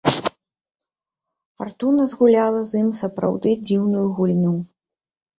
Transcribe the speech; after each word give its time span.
Фартуна 1.59 2.05
згуляла 2.13 2.61
з 2.69 2.81
ім 2.85 2.87
сапраўды 3.01 3.53
дзіўную 3.67 4.07
гульню. 4.21 4.55